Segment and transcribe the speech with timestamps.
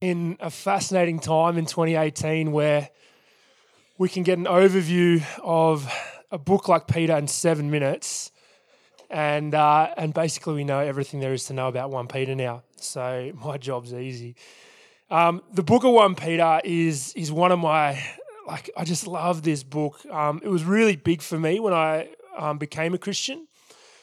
[0.00, 2.90] in a fascinating time in 2018 where
[3.98, 5.92] we can get an overview of
[6.30, 8.30] a book like Peter in seven minutes,
[9.10, 12.62] and uh, and basically we know everything there is to know about one Peter now.
[12.76, 14.36] So my job's easy.
[15.10, 18.00] Um, the book of one Peter is is one of my
[18.46, 20.04] like I just love this book.
[20.06, 23.48] Um, it was really big for me when I um, became a Christian.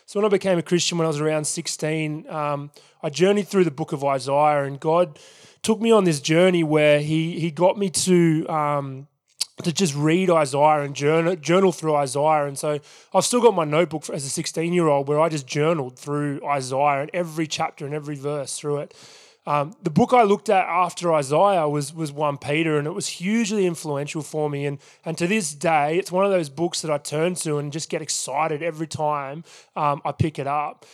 [0.07, 2.69] So when I became a Christian when I was around 16, um,
[3.01, 5.17] I journeyed through the book of Isaiah, and God
[5.65, 9.07] took me on this journey where He He got me to um,
[9.63, 12.45] to just read Isaiah and journal, journal through Isaiah.
[12.45, 12.79] And so
[13.13, 16.45] I've still got my notebook as a 16 year old where I just journaled through
[16.45, 18.93] Isaiah and every chapter and every verse through it.
[19.47, 23.07] Um, the book I looked at after Isaiah was was one Peter, and it was
[23.07, 24.65] hugely influential for me.
[24.65, 27.71] And and to this day, it's one of those books that I turn to and
[27.71, 29.43] just get excited every time
[29.75, 30.85] um, I pick it up.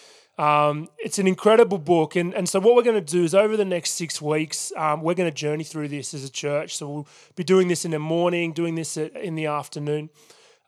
[0.42, 3.56] Um, it's an incredible book, and and so what we're going to do is over
[3.56, 6.78] the next six weeks, um, we're going to journey through this as a church.
[6.78, 10.10] So we'll be doing this in the morning, doing this in the afternoon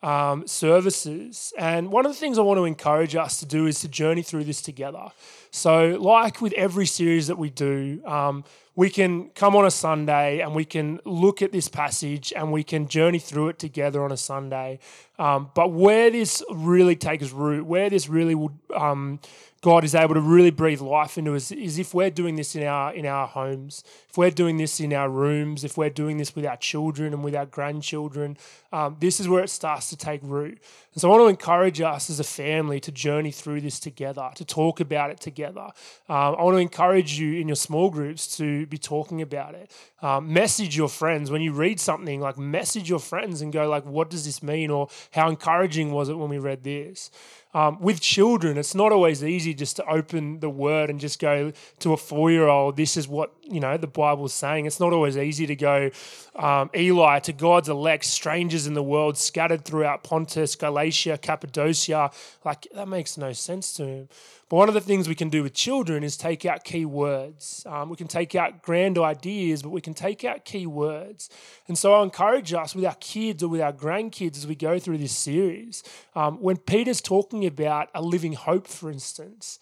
[0.04, 1.54] um, services.
[1.58, 4.22] And one of the things I want to encourage us to do is to journey
[4.22, 5.08] through this together.
[5.50, 8.44] So, like with every series that we do, um,
[8.76, 12.64] we can come on a Sunday and we can look at this passage and we
[12.64, 14.80] can journey through it together on a Sunday.
[15.20, 19.20] Um, but where this really takes root, where this really would um,
[19.64, 22.64] God is able to really breathe life into us is if we're doing this in
[22.64, 26.36] our in our homes, if we're doing this in our rooms, if we're doing this
[26.36, 28.38] with our children and with our grandchildren.
[28.74, 30.60] Um, this is where it starts to take root.
[30.94, 34.30] And so I want to encourage us as a family to journey through this together,
[34.36, 35.70] to talk about it together.
[36.08, 39.72] Um, I want to encourage you in your small groups to be talking about it.
[40.02, 43.86] Um, message your friends when you read something, like message your friends and go like,
[43.86, 47.10] "What does this mean?" or "How encouraging was it when we read this?"
[47.54, 51.54] Um, with children, it's not always easy just to open the word and just go
[51.80, 54.66] to a four year old, this is what, you know, the Bible's saying.
[54.66, 55.92] It's not always easy to go,
[56.36, 62.12] um, Eli, to God's elect, strangers in the world scattered throughout Pontus, Galatia, Cappadocia.
[62.44, 64.10] Like, that makes no sense to him.
[64.50, 67.66] But one of the things we can do with children is take out key words.
[67.66, 71.30] Um, we can take out grand ideas, but we can take out key words.
[71.68, 74.80] And so I encourage us with our kids or with our grandkids as we go
[74.80, 75.84] through this series.
[76.16, 79.60] Um, when Peter's talking about a living hope, for instance,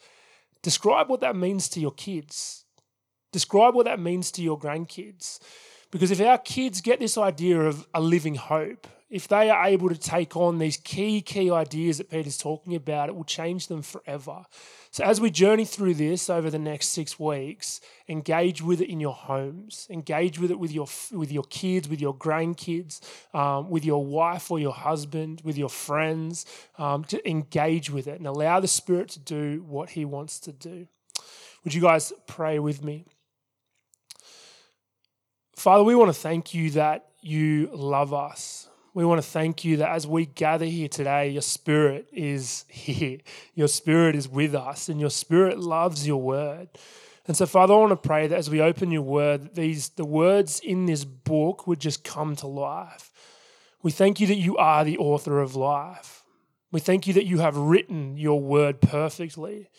[0.62, 2.66] describe what that means to your kids.
[3.32, 5.40] Describe what that means to your grandkids.
[5.92, 9.90] Because if our kids get this idea of a living hope, if they are able
[9.90, 13.82] to take on these key, key ideas that Peter's talking about, it will change them
[13.82, 14.46] forever.
[14.90, 19.02] So, as we journey through this over the next six weeks, engage with it in
[19.02, 23.02] your homes, engage with it with your with your kids, with your grandkids,
[23.36, 26.46] um, with your wife or your husband, with your friends.
[26.78, 30.54] Um, to engage with it and allow the Spirit to do what He wants to
[30.54, 30.88] do.
[31.66, 33.06] Would you guys pray with me?
[35.62, 39.78] Father, we want to thank you that you love us we want to thank you
[39.78, 43.20] that as we gather here today, your spirit is here.
[43.56, 46.70] Your spirit is with us, and your spirit loves your word.
[47.28, 50.06] And so, Father, I want to pray that as we open your word, these the
[50.06, 53.12] words in this book would just come to life.
[53.82, 56.24] We thank you that you are the author of life.
[56.72, 59.70] We thank you that you have written your word perfectly.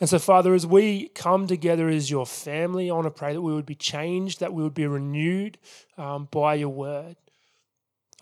[0.00, 3.42] And so, Father, as we come together as your family, I want to pray that
[3.42, 5.58] we would be changed, that we would be renewed
[5.98, 7.16] um, by your word.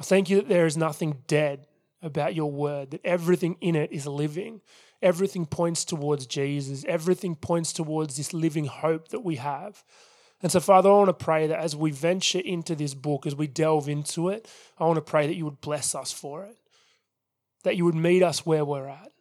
[0.00, 1.66] I thank you that there is nothing dead
[2.02, 4.60] about your word, that everything in it is living.
[5.00, 6.84] Everything points towards Jesus.
[6.88, 9.84] Everything points towards this living hope that we have.
[10.42, 13.36] And so, Father, I want to pray that as we venture into this book, as
[13.36, 16.56] we delve into it, I want to pray that you would bless us for it,
[17.62, 19.12] that you would meet us where we're at.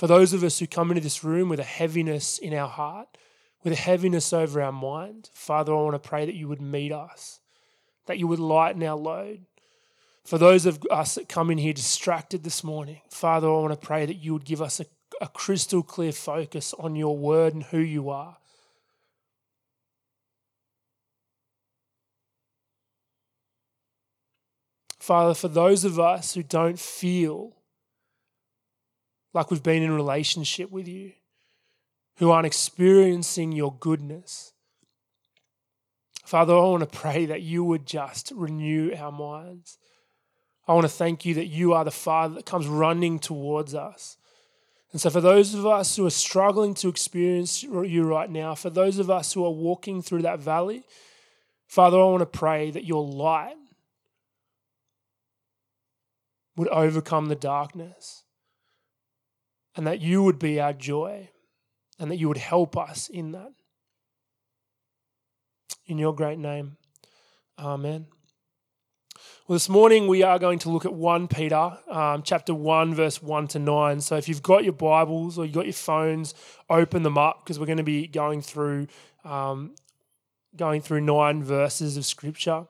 [0.00, 3.18] For those of us who come into this room with a heaviness in our heart,
[3.62, 6.90] with a heaviness over our mind, Father, I want to pray that you would meet
[6.90, 7.40] us,
[8.06, 9.44] that you would lighten our load,
[10.24, 13.86] for those of us that come in here distracted this morning, Father, I want to
[13.86, 14.86] pray that you would give us a,
[15.20, 18.38] a crystal clear focus on your word and who you are.
[24.98, 27.59] Father, for those of us who don't feel
[29.32, 31.12] like we've been in relationship with you,
[32.16, 34.52] who aren't experiencing your goodness,
[36.30, 39.78] Father, I want to pray that you would just renew our minds.
[40.68, 44.16] I want to thank you that you are the Father that comes running towards us.
[44.92, 48.70] And so, for those of us who are struggling to experience you right now, for
[48.70, 50.84] those of us who are walking through that valley,
[51.66, 53.56] Father, I want to pray that your light
[56.56, 58.22] would overcome the darkness
[59.76, 61.30] and that you would be our joy
[61.98, 63.52] and that you would help us in that.
[65.86, 66.76] in your great name.
[67.58, 68.06] Amen.
[69.46, 73.20] Well, this morning we are going to look at 1 Peter, um, chapter 1, verse
[73.20, 74.00] 1 to 9.
[74.00, 76.34] So if you've got your Bibles or you've got your phones,
[76.68, 78.86] open them up because we're going to be going through,
[79.24, 79.74] um,
[80.54, 82.66] going through nine verses of Scripture.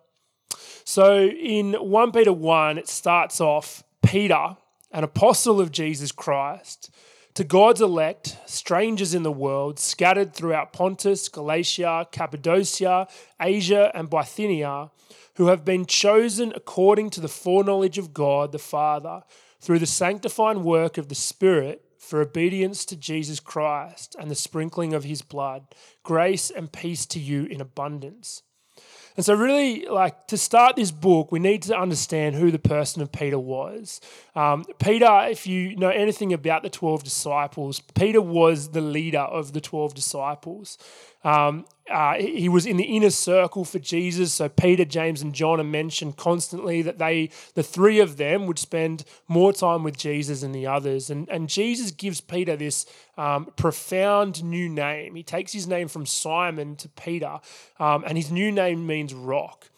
[0.85, 4.56] So in 1 Peter 1, it starts off Peter,
[4.93, 6.91] an apostle of Jesus Christ,
[7.35, 13.07] to God's elect, strangers in the world, scattered throughout Pontus, Galatia, Cappadocia,
[13.41, 14.91] Asia, and Bithynia,
[15.37, 19.23] who have been chosen according to the foreknowledge of God the Father,
[19.61, 24.95] through the sanctifying work of the Spirit, for obedience to Jesus Christ and the sprinkling
[24.95, 25.67] of his blood,
[26.03, 28.43] grace and peace to you in abundance.
[29.20, 33.02] And so, really, like to start this book, we need to understand who the person
[33.02, 34.00] of Peter was.
[34.34, 39.52] Um, Peter, if you know anything about the 12 disciples, Peter was the leader of
[39.52, 40.78] the 12 disciples.
[41.22, 44.32] Um, uh, he was in the inner circle for Jesus.
[44.32, 48.58] So Peter, James, and John are mentioned constantly that they, the three of them, would
[48.58, 51.11] spend more time with Jesus than the others.
[51.11, 52.87] And, and Jesus gives Peter this
[53.19, 55.17] um, profound new name.
[55.17, 57.40] He takes his name from Simon to Peter,
[57.78, 59.69] um, and his new name means rock.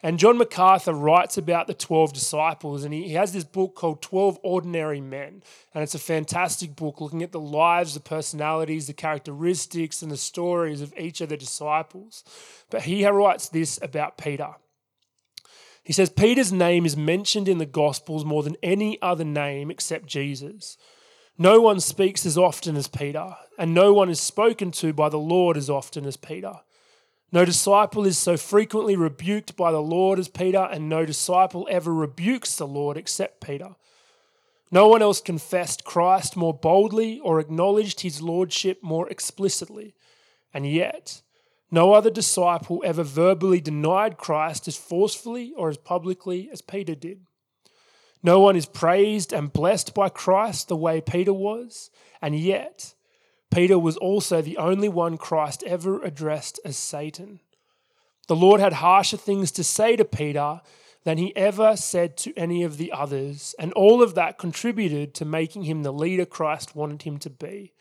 [0.00, 4.38] And John MacArthur writes about the 12 disciples, and he, has this book called 12
[4.44, 5.42] Ordinary Men.
[5.74, 10.16] And it's a fantastic book looking at the lives, the personalities, the characteristics, and the
[10.16, 12.22] stories of each of the disciples.
[12.70, 14.54] But he writes this about Peter.
[15.82, 20.06] He says, Peter's name is mentioned in the Gospels more than any other name except
[20.06, 20.76] Jesus.
[21.36, 25.18] No one speaks as often as Peter, and no one is spoken to by the
[25.18, 26.60] Lord as often as Peter.
[27.30, 31.92] No disciple is so frequently rebuked by the Lord as Peter, and no disciple ever
[31.92, 33.76] rebukes the Lord except Peter.
[34.70, 39.94] No one else confessed Christ more boldly or acknowledged his lordship more explicitly.
[40.54, 41.22] And yet,
[41.70, 47.26] no other disciple ever verbally denied Christ as forcefully or as publicly as Peter did.
[48.22, 51.90] No one is praised and blessed by Christ the way Peter was,
[52.20, 52.94] and yet,
[53.50, 57.40] Peter was also the only one Christ ever addressed as Satan.
[58.26, 60.60] The Lord had harsher things to say to Peter
[61.04, 65.24] than he ever said to any of the others, and all of that contributed to
[65.24, 67.72] making him the leader Christ wanted him to be.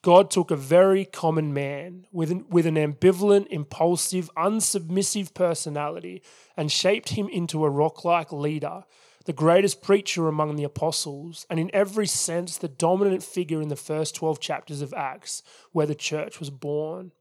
[0.00, 6.22] God took a very common man with an, with an ambivalent, impulsive, unsubmissive personality
[6.56, 8.84] and shaped him into a rock like leader
[9.26, 13.76] the greatest preacher among the apostles, and in every sense, the dominant figure in the
[13.76, 15.42] first 12 chapters of Acts,
[15.72, 17.12] where the church was born.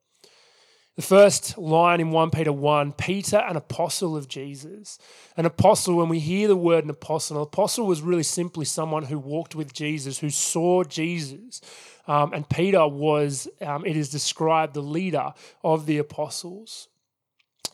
[0.96, 4.98] The first line in 1 Peter 1 Peter, an apostle of Jesus.
[5.36, 9.04] An apostle, when we hear the word an apostle, an apostle was really simply someone
[9.04, 11.60] who walked with Jesus, who saw Jesus.
[12.08, 16.88] Um, and Peter was, um, it is described, the leader of the apostles.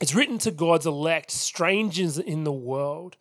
[0.00, 3.16] It's written to God's elect, strangers in the world.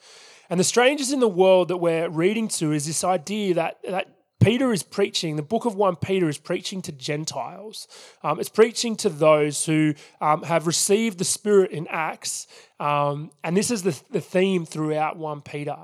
[0.52, 4.10] And the strangers in the world that we're reading to is this idea that, that
[4.42, 7.88] Peter is preaching, the book of 1 Peter is preaching to Gentiles.
[8.22, 12.48] Um, it's preaching to those who um, have received the Spirit in Acts.
[12.82, 15.78] Um, and this is the, the theme throughout 1 Peter.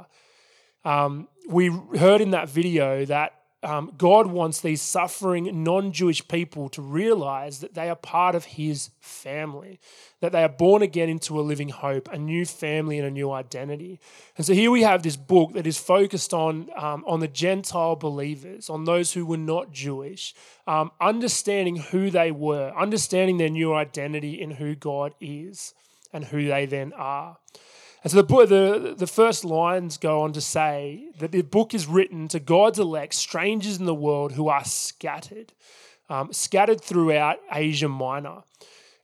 [0.84, 6.69] Um, we heard in that video that um, God wants these suffering non Jewish people
[6.69, 9.80] to realize that they are part of His family,
[10.21, 13.31] that they are born again into a living hope, a new family, and a new
[13.31, 13.99] identity.
[14.37, 17.95] And so here we have this book that is focused on, um, on the Gentile
[17.95, 20.35] believers, on those who were not Jewish,
[20.68, 25.73] um, understanding who they were, understanding their new identity in who God is
[26.14, 27.37] and who they then are.
[28.07, 31.87] And so the, the, the first lines go on to say that the book is
[31.87, 35.52] written to God's elect, strangers in the world who are scattered,
[36.07, 38.44] um, scattered throughout Asia Minor.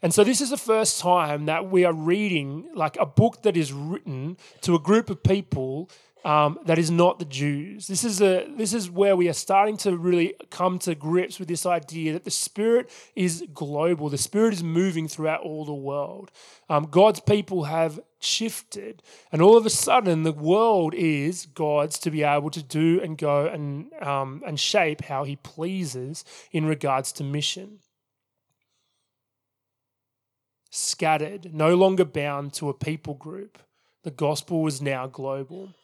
[0.02, 3.58] And so this is the first time that we are reading like a book that
[3.58, 5.90] is written to a group of people
[6.26, 7.88] um, that is not the Jews.
[7.88, 11.50] This is a this is where we are starting to really come to grips with
[11.50, 14.10] this idea that the Spirit is global.
[14.10, 16.32] The Spirit is moving throughout all the world.
[16.70, 19.04] Um, God's people have shifted,
[19.34, 23.18] and all of a sudden, the world is God's to be able to do and
[23.18, 27.80] go and um, and shape how He pleases in regards to mission.
[30.70, 33.60] Scattered, no longer bound to a people group.
[34.04, 35.76] The gospel is now global.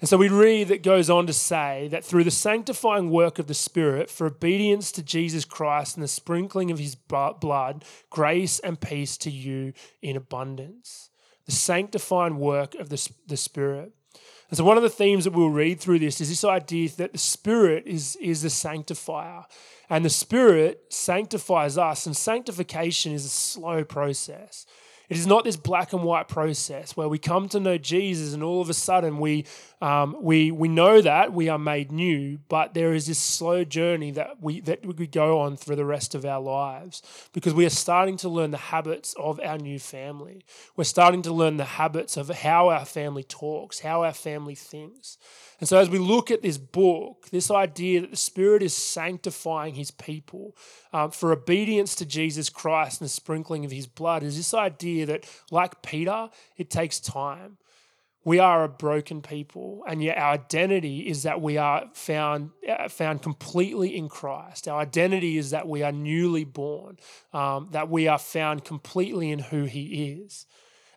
[0.00, 3.46] And so we read that goes on to say that through the sanctifying work of
[3.46, 8.80] the Spirit, for obedience to Jesus Christ and the sprinkling of his blood, grace and
[8.80, 9.72] peace to you
[10.02, 11.10] in abundance.
[11.46, 13.92] The sanctifying work of the, the Spirit.
[14.50, 17.12] And so one of the themes that we'll read through this is this idea that
[17.12, 19.44] the Spirit is, is the sanctifier.
[19.88, 24.66] And the Spirit sanctifies us, and sanctification is a slow process.
[25.08, 28.42] It is not this black and white process where we come to know Jesus and
[28.42, 29.44] all of a sudden we,
[29.84, 34.12] um, we, we know that we are made new, but there is this slow journey
[34.12, 37.02] that we, that we go on through the rest of our lives
[37.34, 40.42] because we are starting to learn the habits of our new family.
[40.74, 45.18] We're starting to learn the habits of how our family talks, how our family thinks.
[45.60, 49.74] And so, as we look at this book, this idea that the Spirit is sanctifying
[49.74, 50.56] His people
[50.94, 55.04] um, for obedience to Jesus Christ and the sprinkling of His blood is this idea
[55.04, 57.58] that, like Peter, it takes time.
[58.24, 62.88] We are a broken people, and yet our identity is that we are found uh,
[62.88, 64.66] found completely in Christ.
[64.66, 66.98] Our identity is that we are newly born,
[67.34, 70.46] um, that we are found completely in who He is.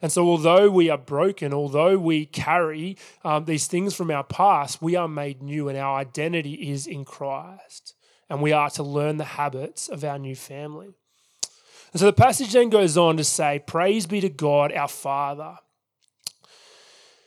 [0.01, 4.81] And so, although we are broken, although we carry um, these things from our past,
[4.81, 7.95] we are made new and our identity is in Christ.
[8.29, 10.89] And we are to learn the habits of our new family.
[11.93, 15.57] And so the passage then goes on to say, Praise be to God, our Father,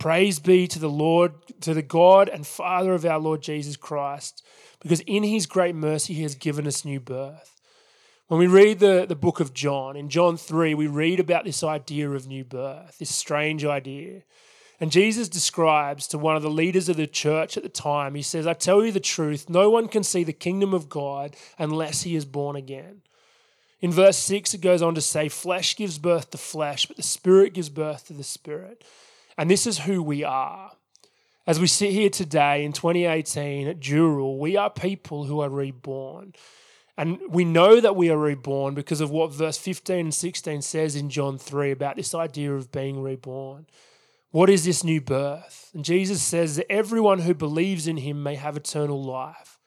[0.00, 4.42] Praise be to the Lord, to the God and Father of our Lord Jesus Christ,
[4.80, 7.60] because in his great mercy he has given us new birth.
[8.26, 11.62] When we read the, the book of John, in John 3, we read about this
[11.62, 14.22] idea of new birth, this strange idea.
[14.80, 18.22] And Jesus describes to one of the leaders of the church at the time, he
[18.22, 22.02] says, I tell you the truth, no one can see the kingdom of God unless
[22.02, 23.02] he is born again.
[23.82, 27.02] In verse 6, it goes on to say, Flesh gives birth to flesh, but the
[27.02, 28.82] Spirit gives birth to the Spirit.
[29.38, 30.72] And this is who we are.
[31.46, 36.34] As we sit here today in 2018 at Dural, we are people who are reborn.
[36.96, 40.94] And we know that we are reborn because of what verse 15 and 16 says
[40.94, 43.66] in John 3 about this idea of being reborn.
[44.32, 45.70] What is this new birth?
[45.74, 49.58] And Jesus says that everyone who believes in him may have eternal life.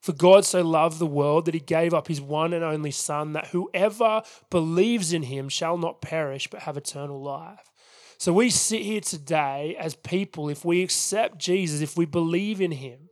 [0.00, 3.32] For God so loved the world that he gave up his one and only Son,
[3.32, 7.71] that whoever believes in him shall not perish but have eternal life.
[8.22, 12.70] So we sit here today as people, if we accept Jesus, if we believe in
[12.70, 13.08] him,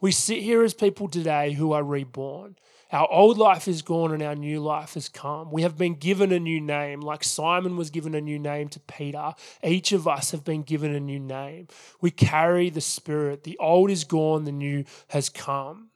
[0.00, 2.54] we sit here as people today who are reborn.
[2.92, 5.50] Our old life is gone and our new life has come.
[5.50, 8.78] We have been given a new name, like Simon was given a new name to
[8.78, 9.34] Peter.
[9.64, 11.66] Each of us have been given a new name.
[12.00, 13.42] We carry the Spirit.
[13.42, 15.88] The old is gone, the new has come.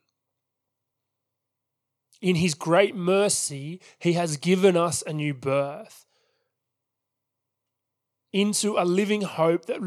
[2.21, 6.06] In his great mercy, he has given us a new birth
[8.41, 9.81] into a living hope that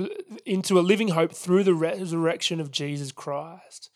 [0.44, 3.91] into a living hope through the resurrection of Jesus Christ.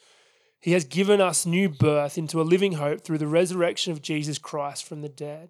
[0.59, 4.37] He has given us new birth into a living hope through the resurrection of Jesus
[4.37, 5.49] Christ from the dead.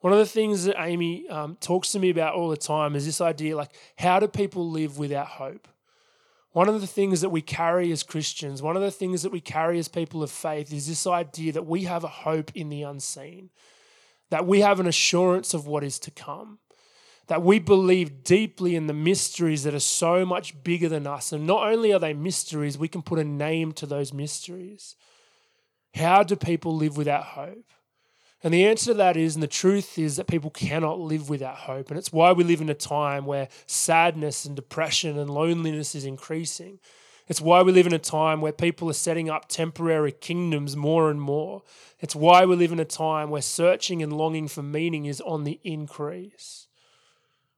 [0.00, 3.06] One of the things that Amy um, talks to me about all the time is
[3.06, 5.68] this idea like, how do people live without hope?
[6.50, 9.40] One of the things that we carry as Christians, one of the things that we
[9.40, 12.82] carry as people of faith is this idea that we have a hope in the
[12.82, 13.50] unseen,
[14.30, 16.58] that we have an assurance of what is to come
[17.28, 21.32] that we believe deeply in the mysteries that are so much bigger than us.
[21.32, 24.94] And not only are they mysteries, we can put a name to those mysteries.
[25.94, 27.64] How do people live without hope?
[28.44, 31.56] And the answer to that is, and the truth is, that people cannot live without
[31.56, 31.90] hope.
[31.90, 36.04] And it's why we live in a time where sadness and depression and loneliness is
[36.04, 36.78] increasing.
[37.26, 41.10] It's why we live in a time where people are setting up temporary kingdoms more
[41.10, 41.62] and more.
[41.98, 45.42] It's why we live in a time where searching and longing for meaning is on
[45.42, 46.65] the increase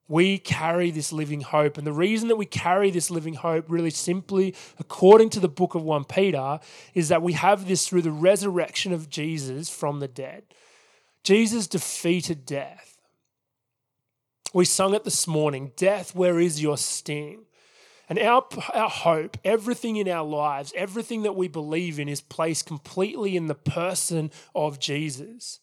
[0.09, 1.77] we carry this living hope.
[1.77, 5.75] And the reason that we carry this living hope, really simply, according to the book
[5.75, 6.59] of 1 Peter,
[6.95, 10.45] is that we have this through the resurrection of Jesus from the dead.
[11.23, 12.99] Jesus defeated death.
[14.55, 17.45] We sung it this morning Death, where is your sting?
[18.09, 22.65] And our, our hope, everything in our lives, everything that we believe in, is placed
[22.65, 25.61] completely in the person of Jesus.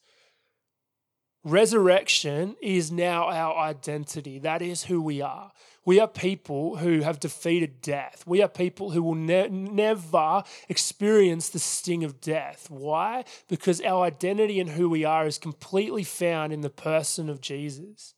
[1.46, 4.40] Resurrection is now our identity.
[4.40, 5.52] That is who we are.
[5.86, 8.24] We are people who have defeated death.
[8.26, 12.72] We are people who will ne- never experience the sting of death.
[12.72, 13.26] Why?
[13.48, 18.16] Because our identity and who we are is completely found in the person of Jesus.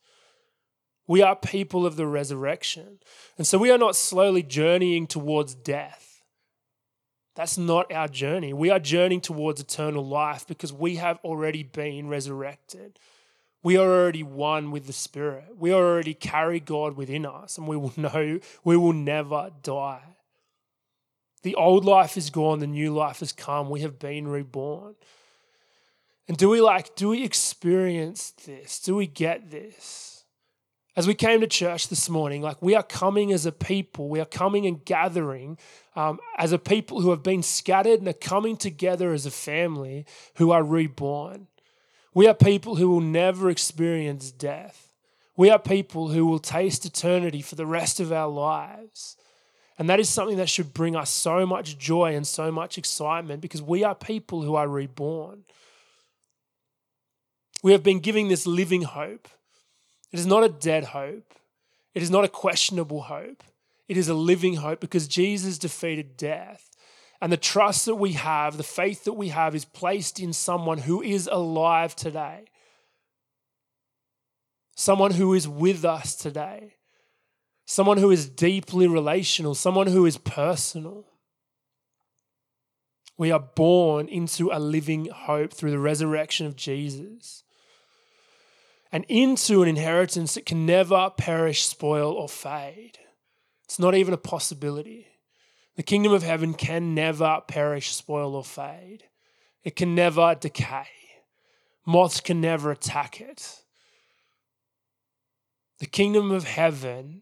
[1.05, 3.00] We are people of the resurrection.
[3.38, 6.22] And so we are not slowly journeying towards death.
[7.36, 8.53] That's not our journey.
[8.53, 12.98] We are journeying towards eternal life because we have already been resurrected.
[13.64, 15.46] We are already one with the Spirit.
[15.58, 20.16] We already carry God within us, and we will know we will never die.
[21.44, 23.70] The old life is gone, the new life has come.
[23.70, 24.96] We have been reborn.
[26.28, 28.80] And do we like, do we experience this?
[28.80, 30.26] Do we get this?
[30.98, 34.20] As we came to church this morning, like we are coming as a people, we
[34.20, 35.58] are coming and gathering
[35.96, 40.06] um, as a people who have been scattered and are coming together as a family
[40.36, 41.48] who are reborn.
[42.18, 44.92] We are people who will never experience death.
[45.36, 49.18] We are people who will taste eternity for the rest of our lives.
[49.78, 53.40] And that is something that should bring us so much joy and so much excitement
[53.40, 55.44] because we are people who are reborn.
[57.62, 59.28] We have been giving this living hope.
[60.12, 61.36] It is not a dead hope,
[61.94, 63.44] it is not a questionable hope.
[63.88, 66.67] It is a living hope because Jesus defeated death.
[67.22, 70.80] And the trust that we have, the faith that we have, is placed in someone
[70.80, 72.46] who is alive today,
[74.76, 76.76] someone who is with us today,
[77.66, 81.06] someone who is deeply relational, someone who is personal.
[83.18, 87.44] We are born into a living hope through the resurrection of Jesus
[88.92, 93.00] and into an inheritance that can never perish, spoil, or fade.
[93.66, 95.08] It's not even a possibility.
[95.77, 99.03] The kingdom of heaven can never perish, spoil, or fade.
[99.63, 100.88] It can never decay.
[101.86, 103.62] Moths can never attack it.
[105.79, 107.22] The kingdom of heaven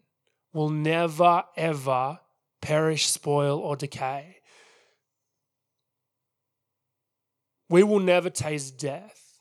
[0.54, 2.20] will never, ever
[2.62, 4.38] perish, spoil, or decay.
[7.68, 9.38] We will never taste death.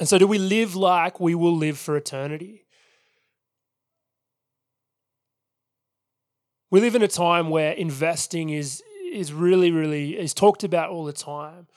[0.00, 2.63] And so, do we live like we will live for eternity?
[6.74, 11.04] We live in a time where investing is, is really, really is talked about all
[11.04, 11.68] the time,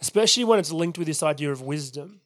[0.00, 2.20] especially when it's linked with this idea of wisdom.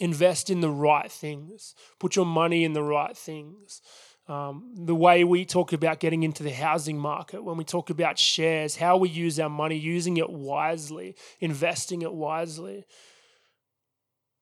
[0.00, 3.80] Invest in the right things, put your money in the right things.
[4.26, 8.18] Um, the way we talk about getting into the housing market, when we talk about
[8.18, 12.86] shares, how we use our money, using it wisely, investing it wisely.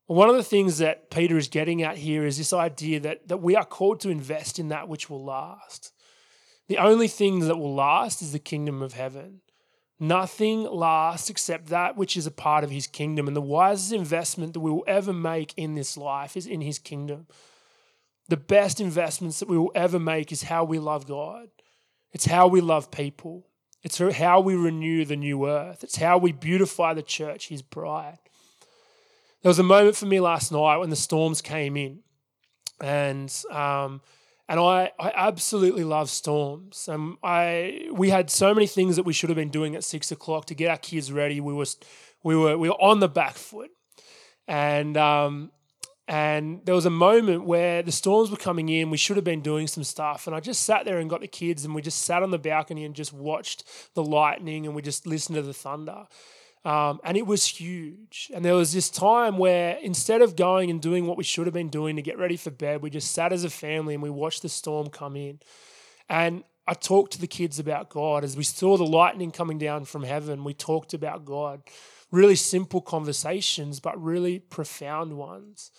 [0.06, 3.42] One of the things that Peter is getting at here is this idea that, that
[3.42, 5.91] we are called to invest in that which will last.
[6.68, 9.40] The only thing that will last is the kingdom of heaven.
[9.98, 13.28] Nothing lasts except that which is a part of his kingdom.
[13.28, 16.78] And the wisest investment that we will ever make in this life is in his
[16.78, 17.26] kingdom.
[18.28, 21.48] The best investments that we will ever make is how we love God,
[22.12, 23.46] it's how we love people,
[23.82, 28.18] it's how we renew the new earth, it's how we beautify the church, his bride.
[29.42, 32.00] There was a moment for me last night when the storms came in,
[32.80, 34.00] and um,
[34.52, 36.86] and I, I absolutely love storms.
[36.86, 40.12] Um, I we had so many things that we should have been doing at six
[40.12, 41.40] o'clock to get our kids ready.
[41.40, 41.78] We was
[42.22, 43.70] we were we were on the back foot,
[44.46, 45.52] and um,
[46.06, 48.90] and there was a moment where the storms were coming in.
[48.90, 51.28] We should have been doing some stuff, and I just sat there and got the
[51.28, 54.82] kids, and we just sat on the balcony and just watched the lightning, and we
[54.82, 56.06] just listened to the thunder.
[56.64, 58.30] Um, and it was huge.
[58.32, 61.54] And there was this time where instead of going and doing what we should have
[61.54, 64.10] been doing to get ready for bed, we just sat as a family and we
[64.10, 65.40] watched the storm come in.
[66.08, 68.22] And I talked to the kids about God.
[68.22, 71.62] As we saw the lightning coming down from heaven, we talked about God.
[72.12, 75.72] Really simple conversations, but really profound ones.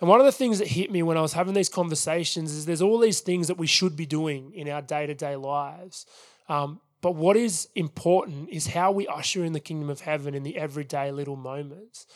[0.00, 2.66] And one of the things that hit me when I was having these conversations is
[2.66, 6.04] there's all these things that we should be doing in our day to day lives.
[6.48, 10.42] Um, but what is important is how we usher in the kingdom of heaven in
[10.42, 12.06] the everyday little moments.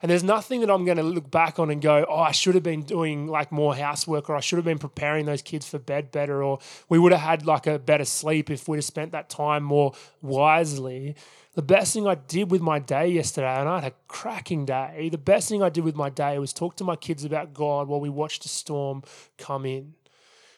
[0.00, 2.54] And there's nothing that I'm going to look back on and go, oh, I should
[2.54, 5.80] have been doing like more housework or I should have been preparing those kids for
[5.80, 9.10] bed better or we would have had like a better sleep if we'd have spent
[9.12, 11.16] that time more wisely.
[11.54, 15.08] The best thing I did with my day yesterday, and I had a cracking day,
[15.10, 17.88] the best thing I did with my day was talk to my kids about God
[17.88, 19.02] while we watched a storm
[19.36, 19.94] come in.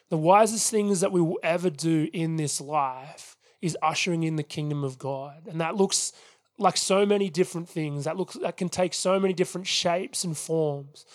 [0.09, 3.30] The wisest things that we will ever do in this life
[3.61, 5.47] is ushering in the kingdom of God.
[5.47, 6.13] And that looks
[6.57, 8.05] like so many different things.
[8.05, 11.05] That looks that can take so many different shapes and forms.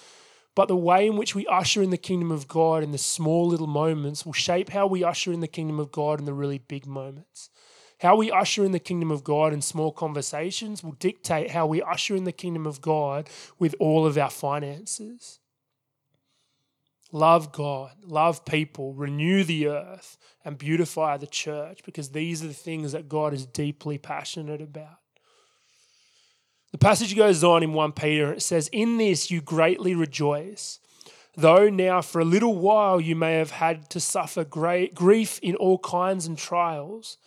[0.55, 3.47] But the way in which we usher in the kingdom of God in the small
[3.47, 6.59] little moments will shape how we usher in the kingdom of God in the really
[6.59, 7.51] big moments.
[8.01, 11.83] How we usher in the kingdom of God in small conversations will dictate how we
[11.83, 13.29] usher in the kingdom of God
[13.59, 15.41] with all of our finances.
[17.13, 22.53] Love God, love people, renew the earth, and beautify the church because these are the
[22.53, 24.99] things that God is deeply passionate about.
[26.73, 28.27] The passage goes on in 1 Peter.
[28.27, 30.81] and It says, In this you greatly rejoice,
[31.37, 35.55] though now for a little while you may have had to suffer great grief in
[35.55, 37.19] all kinds and trials.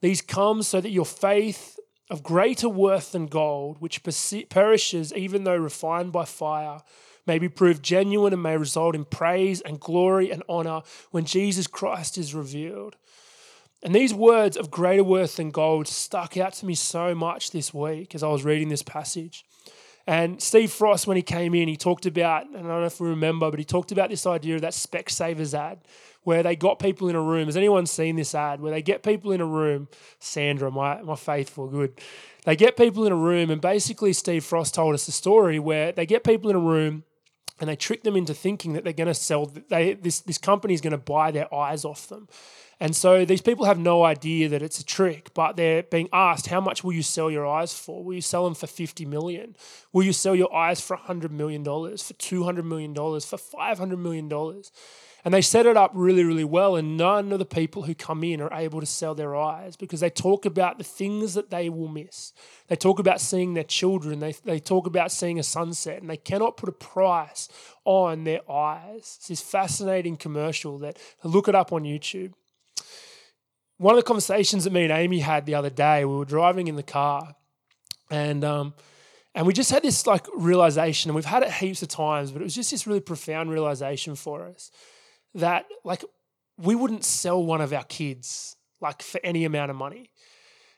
[0.00, 1.78] These come so that your faith
[2.10, 4.02] of greater worth than gold, which
[4.50, 6.80] perishes even though refined by fire,
[7.26, 11.66] may be proved genuine and may result in praise and glory and honor when Jesus
[11.66, 12.96] Christ is revealed.
[13.82, 17.74] And these words of greater worth than gold stuck out to me so much this
[17.74, 19.44] week as I was reading this passage.
[20.06, 23.00] And Steve Frost, when he came in, he talked about, and I don't know if
[23.00, 25.80] we remember, but he talked about this idea of that Specsavers ad
[26.24, 27.46] where they got people in a room.
[27.46, 29.88] Has anyone seen this ad where they get people in a room?
[30.18, 32.00] Sandra, my, my faithful, good.
[32.44, 35.92] They get people in a room, and basically, Steve Frost told us a story where
[35.92, 37.04] they get people in a room
[37.60, 40.74] and they trick them into thinking that they're going to sell, they, this, this company
[40.74, 42.28] is going to buy their eyes off them.
[42.80, 46.48] And so these people have no idea that it's a trick, but they're being asked,
[46.48, 48.02] how much will you sell your eyes for?
[48.02, 49.54] Will you sell them for 50 million?
[49.92, 51.70] Will you sell your eyes for $100 million, for
[52.14, 54.28] $200 million, for $500 million?
[55.24, 56.76] And they set it up really, really well.
[56.76, 60.00] And none of the people who come in are able to sell their eyes because
[60.00, 62.34] they talk about the things that they will miss.
[62.68, 64.18] They talk about seeing their children.
[64.18, 66.02] They, they talk about seeing a sunset.
[66.02, 67.48] And they cannot put a price
[67.86, 69.16] on their eyes.
[69.18, 72.34] It's this fascinating commercial that look it up on YouTube.
[73.78, 76.68] One of the conversations that me and Amy had the other day, we were driving
[76.68, 77.34] in the car
[78.10, 78.74] and um,
[79.34, 82.40] and we just had this like realization, and we've had it heaps of times, but
[82.40, 84.70] it was just this really profound realization for us
[85.34, 86.04] that like
[86.58, 90.10] we wouldn't sell one of our kids like for any amount of money.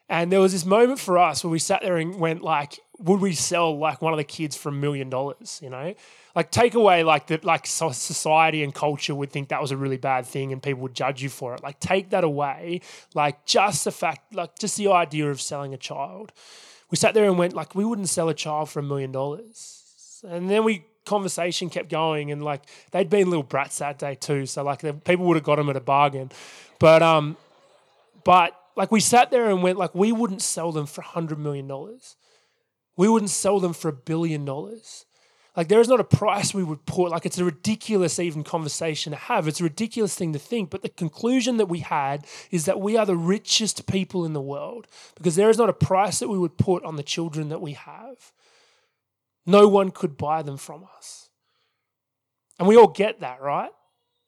[0.09, 3.21] And there was this moment for us where we sat there and went like, would
[3.21, 5.59] we sell like one of the kids for a million dollars?
[5.61, 5.95] You know,
[6.37, 9.97] like take away like that, like society and culture would think that was a really
[9.97, 11.63] bad thing and people would judge you for it.
[11.63, 12.83] Like take that away,
[13.15, 16.33] like just the fact, like just the idea of selling a child.
[16.89, 20.23] We sat there and went like, we wouldn't sell a child for a million dollars.
[20.25, 24.47] And then we conversation kept going, and like they'd been little brats that day too.
[24.47, 26.31] So like people would have got them at a bargain,
[26.79, 27.37] but um,
[28.25, 31.67] but like we sat there and went like we wouldn't sell them for hundred million
[31.67, 32.17] dollars,
[32.97, 35.07] we wouldn't sell them for a billion dollars.
[35.57, 37.11] Like there is not a price we would put.
[37.11, 39.49] Like it's a ridiculous even conversation to have.
[39.49, 40.69] It's a ridiculous thing to think.
[40.69, 44.41] But the conclusion that we had is that we are the richest people in the
[44.41, 47.63] world because there is not a price that we would put on the children that
[47.63, 48.33] we have.
[49.47, 51.31] No one could buy them from us.
[52.59, 53.71] And we all get that, right?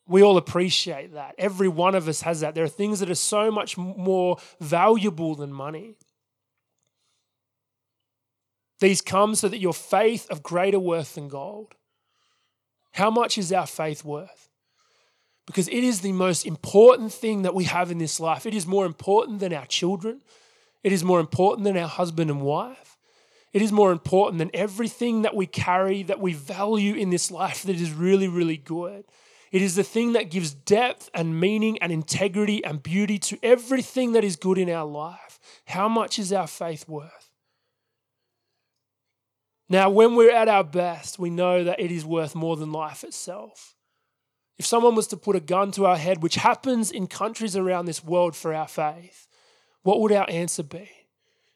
[0.07, 1.35] We all appreciate that.
[1.37, 2.55] Every one of us has that.
[2.55, 5.97] There are things that are so much more valuable than money.
[8.81, 11.75] These come so that your faith of greater worth than gold.
[12.93, 14.49] How much is our faith worth?
[15.47, 18.47] Because it is the most important thing that we have in this life.
[18.47, 20.21] It is more important than our children.
[20.85, 22.98] It is more important than our husband and wife.
[23.53, 27.63] It is more important than everything that we carry, that we value in this life
[27.63, 29.05] that is really, really good.
[29.51, 34.13] It is the thing that gives depth and meaning and integrity and beauty to everything
[34.13, 35.39] that is good in our life.
[35.67, 37.31] How much is our faith worth?
[39.71, 43.05] Now, when we're at our best, we know that it is worth more than life
[43.05, 43.75] itself.
[44.59, 47.87] If someone was to put a gun to our head, which happens in countries around
[47.87, 49.29] this world for our faith,
[49.83, 50.91] what would our answer be?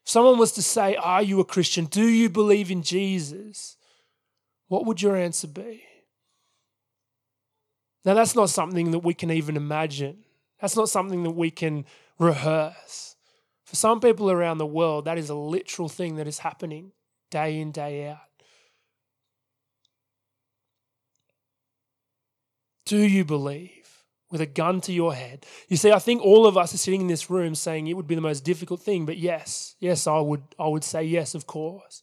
[0.03, 1.85] Someone was to say, Are you a Christian?
[1.85, 3.77] Do you believe in Jesus?
[4.67, 5.83] What would your answer be?
[8.05, 10.25] Now, that's not something that we can even imagine.
[10.59, 11.85] That's not something that we can
[12.19, 13.15] rehearse.
[13.65, 16.91] For some people around the world, that is a literal thing that is happening
[17.31, 18.17] day in, day out.
[22.85, 23.82] Do you believe?
[24.33, 25.45] With a gun to your head.
[25.69, 28.07] You see, I think all of us are sitting in this room saying it would
[28.07, 31.45] be the most difficult thing, but yes, yes, I would, I would say yes, of
[31.45, 32.01] course.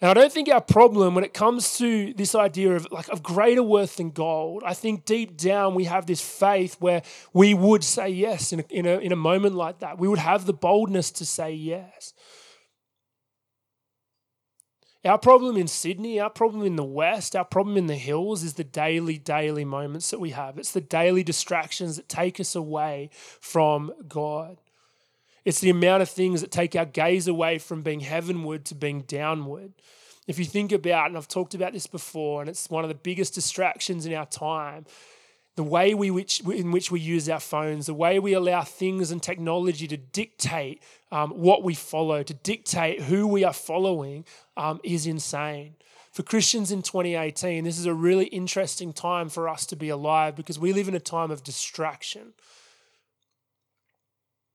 [0.00, 3.22] And I don't think our problem when it comes to this idea of like of
[3.22, 7.84] greater worth than gold, I think deep down we have this faith where we would
[7.84, 9.98] say yes in a, in a, in a moment like that.
[9.98, 12.12] We would have the boldness to say yes.
[15.02, 18.54] Our problem in Sydney, our problem in the West, our problem in the hills is
[18.54, 20.58] the daily, daily moments that we have.
[20.58, 23.08] It's the daily distractions that take us away
[23.40, 24.58] from God.
[25.46, 29.00] It's the amount of things that take our gaze away from being heavenward to being
[29.02, 29.72] downward.
[30.26, 32.94] If you think about, and I've talked about this before, and it's one of the
[32.94, 34.84] biggest distractions in our time,
[35.56, 39.10] the way we which, in which we use our phones, the way we allow things
[39.10, 40.82] and technology to dictate
[41.12, 44.24] um, what we follow, to dictate who we are following,
[44.56, 45.74] um, is insane.
[46.12, 50.34] For Christians in 2018, this is a really interesting time for us to be alive
[50.36, 52.32] because we live in a time of distraction.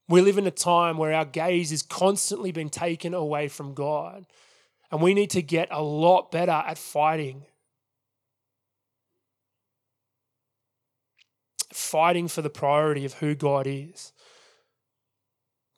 [0.07, 4.25] We live in a time where our gaze is constantly being taken away from God.
[4.91, 7.45] And we need to get a lot better at fighting
[11.75, 14.13] fighting for the priority of who God is.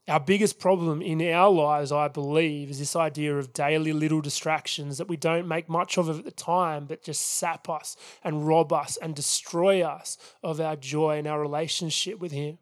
[0.08, 4.98] Our biggest problem in our lives, I believe, is this idea of daily little distractions
[4.98, 8.72] that we don't make much of at the time, but just sap us and rob
[8.72, 12.58] us and destroy us of our joy and our relationship with Him.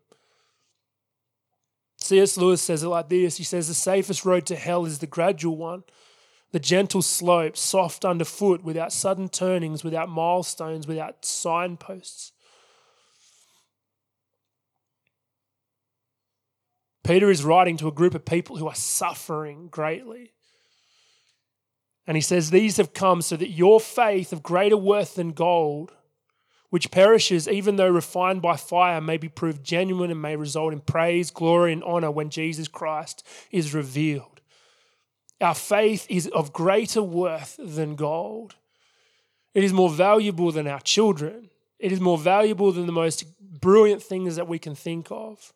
[1.99, 2.35] C.S.
[2.35, 5.55] Lewis says it like this He says, The safest road to hell is the gradual
[5.55, 5.83] one,
[6.51, 12.31] the gentle slope, soft underfoot, without sudden turnings, without milestones, without signposts.
[17.05, 20.31] Peter is writing to a group of people who are suffering greatly.
[22.07, 25.93] And he says, These have come so that your faith of greater worth than gold,
[26.71, 30.81] which perishes even though refined by fire, may be proved genuine and may result in
[30.81, 34.41] praise, glory, and honor when Jesus Christ is revealed.
[35.39, 38.55] Our faith is of greater worth than gold.
[39.53, 41.49] It is more valuable than our children.
[41.77, 45.53] It is more valuable than the most brilliant things that we can think of.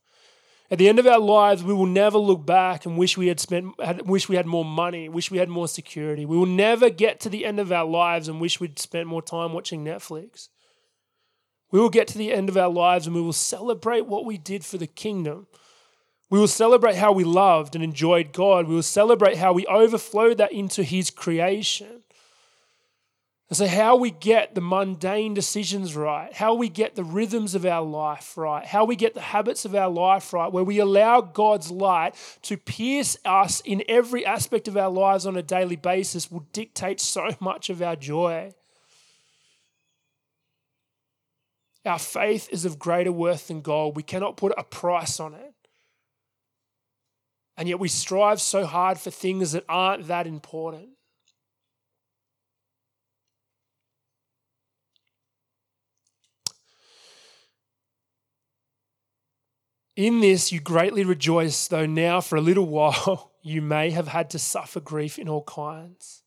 [0.71, 3.39] At the end of our lives, we will never look back and wish we had
[3.39, 6.25] spent, had, wish we had more money, wish we had more security.
[6.25, 9.23] We will never get to the end of our lives and wish we'd spent more
[9.23, 10.49] time watching Netflix.
[11.71, 14.37] We will get to the end of our lives and we will celebrate what we
[14.37, 15.47] did for the kingdom.
[16.29, 18.67] We will celebrate how we loved and enjoyed God.
[18.67, 22.03] We will celebrate how we overflowed that into His creation.
[23.49, 27.65] And so, how we get the mundane decisions right, how we get the rhythms of
[27.65, 31.21] our life right, how we get the habits of our life right, where we allow
[31.21, 36.31] God's light to pierce us in every aspect of our lives on a daily basis,
[36.31, 38.53] will dictate so much of our joy.
[41.85, 43.95] Our faith is of greater worth than gold.
[43.95, 45.55] We cannot put a price on it.
[47.57, 50.89] And yet, we strive so hard for things that aren't that important.
[59.99, 64.29] In this you greatly rejoice, though now for a little while you may have had
[64.29, 66.23] to suffer grief in all kinds.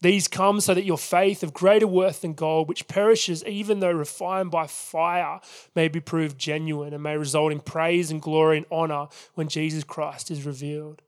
[0.00, 3.92] These come so that your faith of greater worth than gold, which perishes even though
[3.92, 5.40] refined by fire,
[5.74, 9.84] may be proved genuine and may result in praise and glory and honor when Jesus
[9.84, 11.02] Christ is revealed.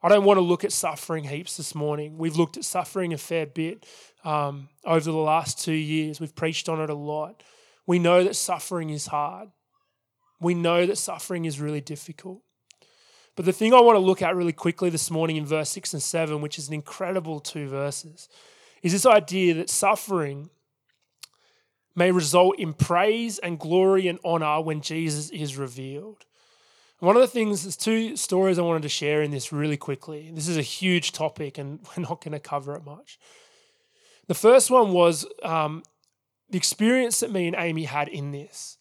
[0.00, 2.18] I don't want to look at suffering heaps this morning.
[2.18, 3.84] We've looked at suffering a fair bit
[4.22, 6.20] um, over the last two years.
[6.20, 7.42] We've preached on it a lot.
[7.86, 9.50] We know that suffering is hard.
[10.40, 12.42] We know that suffering is really difficult.
[13.34, 15.94] But the thing I want to look at really quickly this morning in verse 6
[15.94, 18.28] and 7, which is an incredible two verses,
[18.82, 20.50] is this idea that suffering
[21.94, 26.24] may result in praise and glory and honor when Jesus is revealed.
[27.00, 30.30] one of the things, there's two stories I wanted to share in this really quickly.
[30.32, 33.18] This is a huge topic and we're not going to cover it much.
[34.28, 35.82] The first one was um,
[36.52, 38.76] the experience that me and Amy had in this.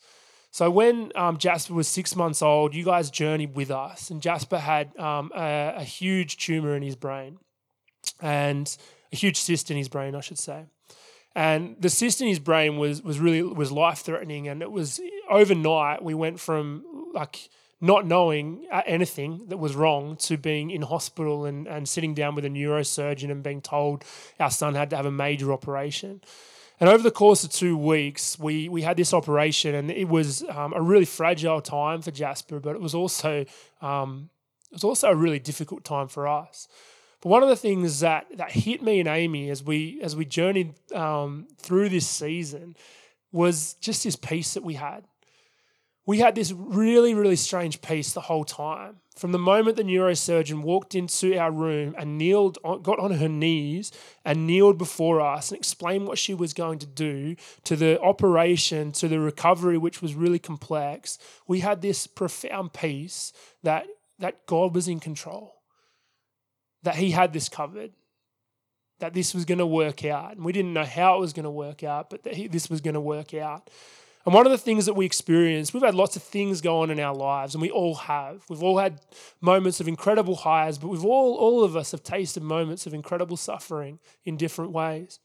[0.51, 4.59] So when um, Jasper was six months old, you guys journeyed with us, and Jasper
[4.59, 7.37] had um, a, a, huge tumor in his brain,
[8.21, 8.77] and
[9.13, 10.65] a huge cyst in his brain, I should say.
[11.33, 14.99] And the cyst in his brain was was really was life threatening, and it was
[15.29, 16.03] overnight.
[16.03, 17.47] We went from like
[17.79, 22.35] not knowing uh, anything that was wrong to being in hospital and, and sitting down
[22.35, 24.03] with a neurosurgeon and being told
[24.39, 26.21] our son had to have a major operation.
[26.81, 30.43] And over the course of two weeks, we we had this operation, and it was
[30.49, 33.45] um, a really fragile time for Jasper, but it was also
[33.83, 34.31] um,
[34.71, 36.67] it was also a really difficult time for us.
[37.21, 40.25] But one of the things that that hit me and Amy as we as we
[40.25, 42.75] journeyed um, through this season
[43.31, 45.03] was just this peace that we had
[46.11, 48.97] we had this really, really strange peace the whole time.
[49.15, 53.93] From the moment the neurosurgeon walked into our room and kneeled, got on her knees
[54.25, 58.91] and kneeled before us and explained what she was going to do, to the operation,
[58.91, 63.31] to the recovery, which was really complex, we had this profound peace
[63.63, 63.87] that,
[64.19, 65.61] that God was in control,
[66.83, 67.93] that He had this covered,
[68.99, 70.35] that this was going to work out.
[70.35, 72.69] And we didn't know how it was going to work out, but that he, this
[72.69, 73.69] was going to work out.
[74.25, 76.91] And one of the things that we experience, we've had lots of things go on
[76.91, 78.43] in our lives, and we all have.
[78.49, 79.01] We've all had
[79.41, 83.37] moments of incredible highs, but we've all, all of us have tasted moments of incredible
[83.37, 85.19] suffering in different ways.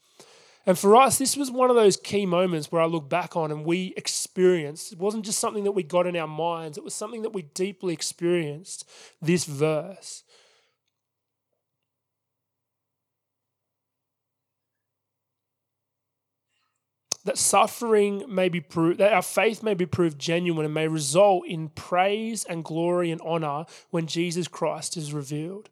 [0.68, 3.52] And for us, this was one of those key moments where I look back on
[3.52, 4.92] and we experienced.
[4.92, 7.42] It wasn't just something that we got in our minds, it was something that we
[7.42, 8.88] deeply experienced
[9.22, 10.24] this verse.
[17.26, 21.46] That suffering may be proved, that our faith may be proved genuine and may result
[21.46, 25.68] in praise and glory and honor when Jesus Christ is revealed.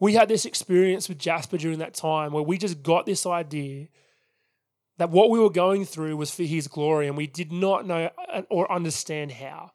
[0.00, 3.88] We had this experience with Jasper during that time where we just got this idea
[4.98, 8.10] that what we were going through was for his glory and we did not know
[8.32, 9.70] uh, or understand how.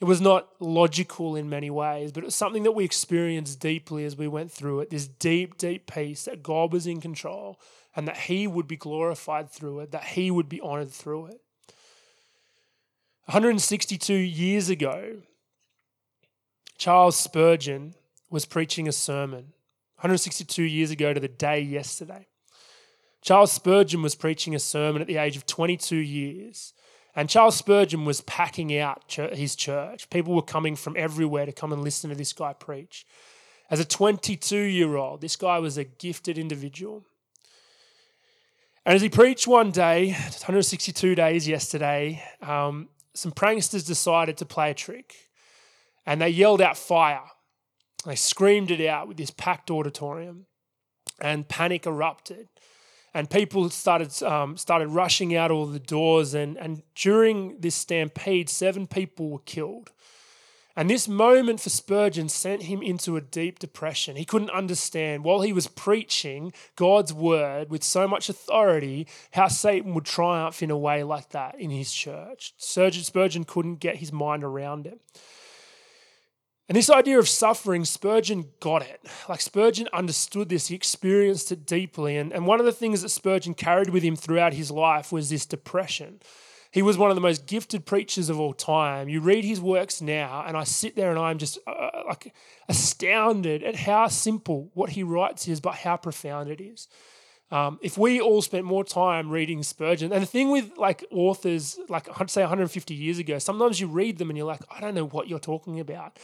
[0.00, 4.04] It was not logical in many ways, but it was something that we experienced deeply
[4.04, 7.60] as we went through it this deep, deep peace that God was in control
[7.94, 11.40] and that He would be glorified through it, that He would be honored through it.
[13.26, 15.22] 162 years ago,
[16.78, 17.94] Charles Spurgeon
[18.30, 19.52] was preaching a sermon.
[19.96, 22.26] 162 years ago to the day yesterday.
[23.20, 26.72] Charles Spurgeon was preaching a sermon at the age of 22 years.
[27.14, 30.08] And Charles Spurgeon was packing out his church.
[30.10, 33.04] People were coming from everywhere to come and listen to this guy preach.
[33.70, 37.04] As a 22 year old, this guy was a gifted individual.
[38.86, 44.70] And as he preached one day, 162 days yesterday, um, some pranksters decided to play
[44.70, 45.14] a trick.
[46.06, 47.22] And they yelled out fire.
[48.06, 50.46] They screamed it out with this packed auditorium.
[51.20, 52.48] And panic erupted
[53.12, 56.34] and people started um, started rushing out all the doors.
[56.34, 59.90] And, and during this stampede, seven people were killed.
[60.76, 64.16] And this moment for Spurgeon sent him into a deep depression.
[64.16, 69.94] He couldn't understand, while he was preaching God's word with so much authority, how Satan
[69.94, 72.54] would triumph in a way like that in his church.
[72.56, 75.00] Spurgeon couldn't get his mind around it.
[76.68, 79.00] And this idea of suffering, Spurgeon got it.
[79.28, 82.16] Like Spurgeon understood this, he experienced it deeply.
[82.16, 85.30] And, and one of the things that Spurgeon carried with him throughout his life was
[85.30, 86.20] this depression.
[86.72, 89.08] He was one of the most gifted preachers of all time.
[89.08, 92.32] You read his works now, and I sit there and I'm just uh, like
[92.68, 96.86] astounded at how simple what he writes is, but how profound it is.
[97.50, 101.80] Um, if we all spent more time reading Spurgeon, and the thing with like authors,
[101.88, 105.06] like say 150 years ago, sometimes you read them and you're like, I don't know
[105.06, 106.18] what you're talking about.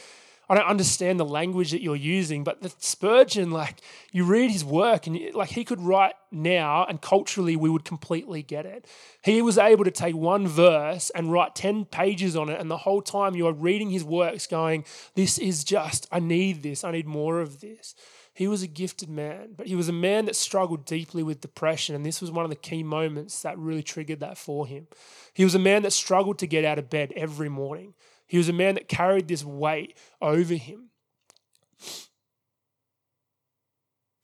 [0.49, 3.81] I don't understand the language that you're using, but the Spurgeon, like
[4.11, 8.43] you read his work and like he could write now and culturally we would completely
[8.43, 8.85] get it.
[9.21, 12.59] He was able to take one verse and write 10 pages on it.
[12.59, 16.63] And the whole time you are reading his works going, this is just, I need
[16.63, 16.83] this.
[16.83, 17.93] I need more of this.
[18.37, 21.95] He was a gifted man, but he was a man that struggled deeply with depression.
[21.95, 24.85] And this was one of the key moments that really triggered that for him.
[25.33, 27.95] He was a man that struggled to get out of bed every morning.
[28.27, 30.89] He was a man that carried this weight over him.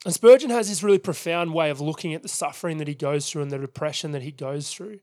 [0.06, 3.30] And Spurgeon has this really profound way of looking at the suffering that he goes
[3.30, 5.00] through and the depression that he goes through.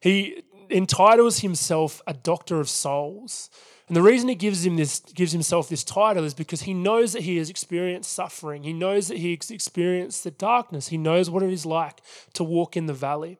[0.00, 3.48] He entitles himself a doctor of souls.
[3.86, 7.14] And the reason he gives him this gives himself this title is because he knows
[7.14, 8.64] that he has experienced suffering.
[8.64, 10.88] He knows that he has experienced the darkness.
[10.88, 12.02] He knows what it is like
[12.34, 13.38] to walk in the valley.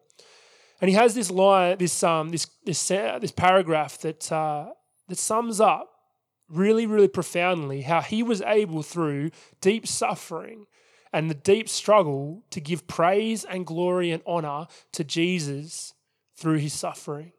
[0.80, 4.70] And he has this line, this um, this this uh, this paragraph that uh,
[5.08, 5.90] that sums up
[6.48, 10.66] really, really profoundly how he was able through deep suffering
[11.12, 15.94] and the deep struggle to give praise and glory and honor to Jesus
[16.36, 17.32] through his suffering.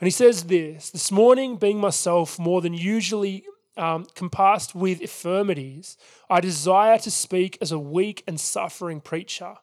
[0.00, 3.44] And he says this This morning, being myself more than usually
[3.76, 5.96] um, compassed with infirmities,
[6.28, 9.56] I desire to speak as a weak and suffering preacher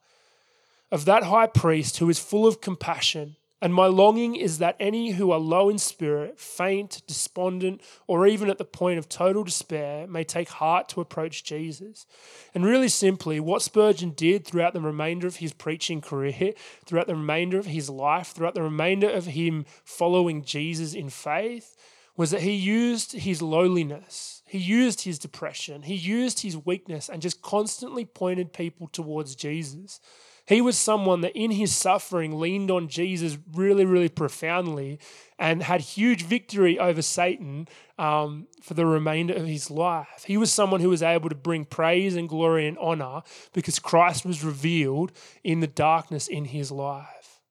[0.91, 5.11] of that high priest who is full of compassion and my longing is that any
[5.11, 10.05] who are low in spirit, faint, despondent, or even at the point of total despair
[10.07, 12.05] may take heart to approach Jesus.
[12.53, 16.53] And really simply, what Spurgeon did throughout the remainder of his preaching career,
[16.85, 21.77] throughout the remainder of his life, throughout the remainder of him following Jesus in faith,
[22.17, 27.21] was that he used his lowliness, he used his depression, he used his weakness, and
[27.21, 29.99] just constantly pointed people towards Jesus.
[30.47, 34.99] He was someone that in his suffering leaned on Jesus really, really profoundly
[35.39, 40.23] and had huge victory over Satan um, for the remainder of his life.
[40.27, 44.23] He was someone who was able to bring praise and glory and honor because Christ
[44.23, 45.11] was revealed
[45.43, 47.41] in the darkness in his life.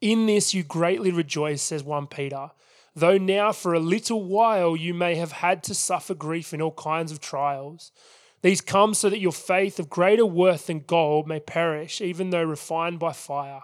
[0.00, 2.50] In this you greatly rejoice, says 1 Peter,
[2.94, 6.72] though now for a little while you may have had to suffer grief in all
[6.72, 7.90] kinds of trials.
[8.42, 12.42] These come so that your faith of greater worth than gold may perish, even though
[12.42, 13.62] refined by fire,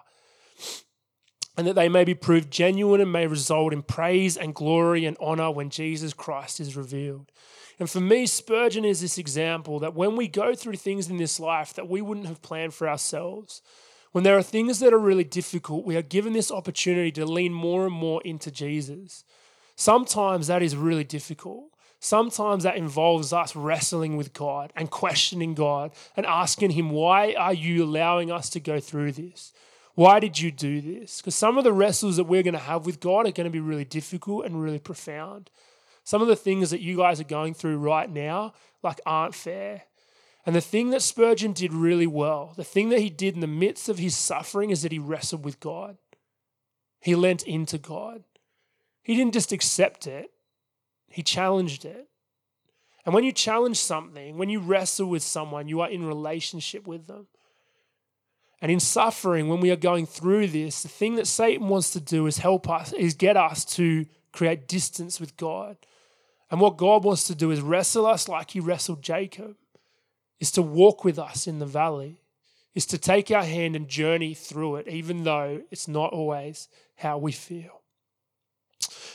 [1.56, 5.16] and that they may be proved genuine and may result in praise and glory and
[5.18, 7.32] honor when Jesus Christ is revealed.
[7.78, 11.40] And for me, Spurgeon is this example that when we go through things in this
[11.40, 13.62] life that we wouldn't have planned for ourselves,
[14.12, 17.53] when there are things that are really difficult, we are given this opportunity to lean
[17.53, 19.24] more and more into Jesus.
[19.76, 21.76] Sometimes that is really difficult.
[22.07, 27.52] Sometimes that involves us wrestling with God and questioning God and asking Him, why are
[27.52, 29.52] you allowing us to go through this?
[29.96, 31.20] Why did you do this?
[31.20, 33.50] Because some of the wrestles that we're going to have with God are going to
[33.50, 35.50] be really difficult and really profound.
[36.04, 38.54] Some of the things that you guys are going through right now,
[38.84, 39.82] like, aren't fair.
[40.44, 43.48] And the thing that Spurgeon did really well, the thing that he did in the
[43.48, 45.96] midst of his suffering, is that he wrestled with God.
[47.00, 48.22] He leant into God.
[49.02, 50.30] He didn't just accept it,
[51.16, 52.08] he challenged it.
[53.06, 57.06] And when you challenge something, when you wrestle with someone, you are in relationship with
[57.06, 57.26] them.
[58.60, 62.00] And in suffering, when we are going through this, the thing that Satan wants to
[62.00, 65.78] do is help us, is get us to create distance with God.
[66.50, 69.56] And what God wants to do is wrestle us like he wrestled Jacob,
[70.38, 72.20] is to walk with us in the valley,
[72.74, 77.16] is to take our hand and journey through it, even though it's not always how
[77.16, 77.80] we feel.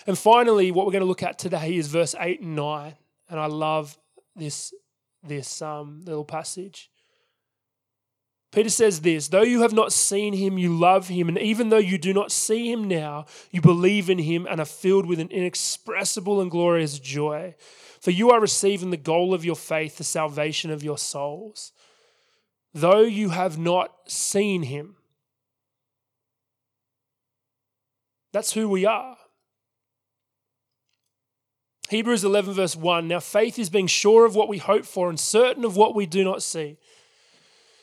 [0.07, 2.95] And finally, what we're going to look at today is verse 8 and 9.
[3.29, 3.97] And I love
[4.35, 4.73] this,
[5.23, 6.91] this um, little passage.
[8.51, 11.29] Peter says this Though you have not seen him, you love him.
[11.29, 14.65] And even though you do not see him now, you believe in him and are
[14.65, 17.55] filled with an inexpressible and glorious joy.
[18.01, 21.71] For you are receiving the goal of your faith, the salvation of your souls.
[22.73, 24.95] Though you have not seen him,
[28.33, 29.17] that's who we are.
[31.91, 35.19] Hebrews 11, verse 1 Now faith is being sure of what we hope for and
[35.19, 36.77] certain of what we do not see.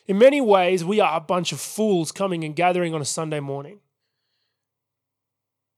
[0.07, 3.41] In many ways, we are a bunch of fools coming and gathering on a Sunday
[3.41, 3.81] morning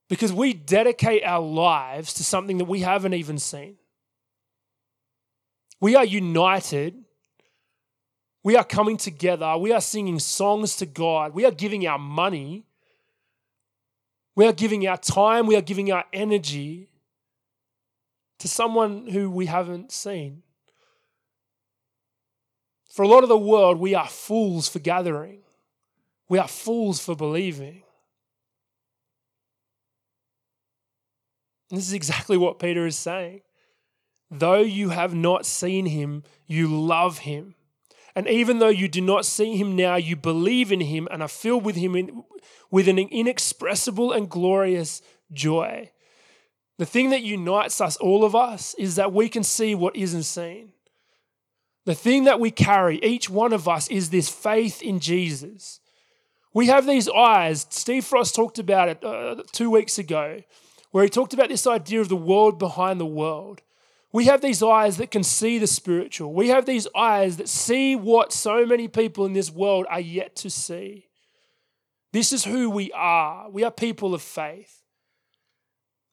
[0.09, 3.78] because we dedicate our lives to something that we haven't even seen.
[5.81, 7.03] We are united.
[8.45, 9.59] We are coming together.
[9.59, 11.35] We are singing songs to God.
[11.35, 12.64] We are giving our money.
[14.37, 15.49] We are giving our time.
[15.49, 16.89] We are giving our energy
[18.41, 20.43] to someone who we haven't seen.
[22.91, 25.43] For a lot of the world, we are fools for gathering,
[26.28, 27.82] we are fools for believing.
[31.70, 33.43] And this is exactly what Peter is saying.
[34.28, 37.55] Though you have not seen him, you love him.
[38.16, 41.28] And even though you do not see him now, you believe in him and are
[41.28, 42.24] filled with him in,
[42.70, 45.01] with an inexpressible and glorious
[45.32, 45.91] joy.
[46.81, 50.22] The thing that unites us, all of us, is that we can see what isn't
[50.22, 50.70] seen.
[51.85, 55.81] The thing that we carry, each one of us, is this faith in Jesus.
[56.55, 57.66] We have these eyes.
[57.68, 60.43] Steve Frost talked about it uh, two weeks ago,
[60.91, 63.61] where he talked about this idea of the world behind the world.
[64.11, 66.33] We have these eyes that can see the spiritual.
[66.33, 70.35] We have these eyes that see what so many people in this world are yet
[70.37, 71.09] to see.
[72.14, 73.51] This is who we are.
[73.51, 74.80] We are people of faith.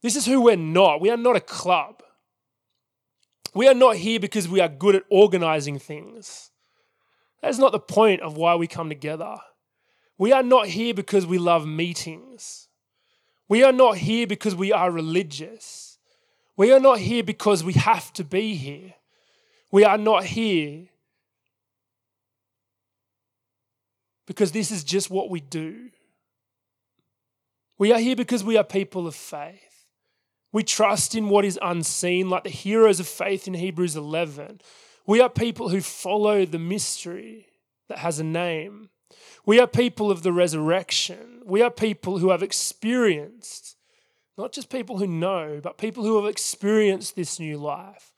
[0.07, 1.01] This is who we're not.
[1.01, 2.01] We are not a club.
[3.53, 6.49] We are not here because we are good at organizing things.
[7.41, 9.35] That's not the point of why we come together.
[10.17, 12.69] We are not here because we love meetings.
[13.49, 15.97] We are not here because we are religious.
[16.55, 18.93] We are not here because we have to be here.
[19.73, 20.85] We are not here
[24.25, 25.89] because this is just what we do.
[27.77, 29.66] We are here because we are people of faith.
[30.57, 34.59] We trust in what is unseen, like the heroes of faith in Hebrews 11.
[35.05, 37.45] We are people who follow the mystery
[37.89, 38.89] that has a name.
[39.45, 41.43] We are people of the resurrection.
[41.45, 43.77] We are people who have experienced,
[44.35, 48.11] not just people who know, but people who have experienced this new life.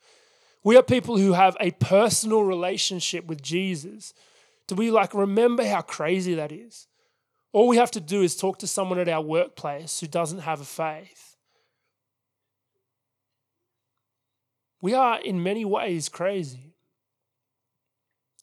[0.64, 4.14] We are people who have a personal relationship with Jesus.
[4.66, 6.86] Do we like remember how crazy that is?
[7.52, 10.62] All we have to do is talk to someone at our workplace who doesn't have
[10.62, 11.29] a faith
[14.80, 16.74] We are in many ways crazy.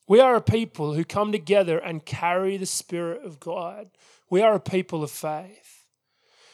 [0.08, 3.90] We are a people who come together and carry the Spirit of God.
[4.30, 5.86] We are a people of faith.